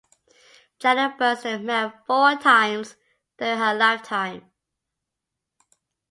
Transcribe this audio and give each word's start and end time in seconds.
Janet 0.79 1.19
Burston 1.19 1.61
married 1.63 1.93
four 2.07 2.35
times 2.37 2.95
during 3.37 3.59
her 3.59 3.75
lifetime. 3.75 4.49